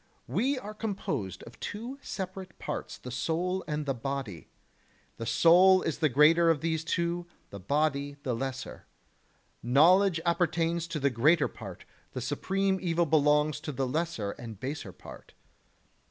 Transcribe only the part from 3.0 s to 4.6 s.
soul and the the body;